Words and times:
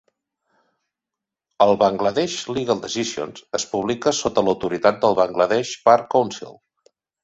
El 1.65 1.73
"Bangladesh 1.83 2.39
Legal 2.59 2.83
Decisions" 2.87 3.47
es 3.61 3.69
publica 3.77 4.17
sota 4.25 4.49
l'autoritat 4.51 5.03
del 5.07 5.23
"Bangladesh 5.25 5.79
Bar 5.89 6.01
Council". 6.21 6.63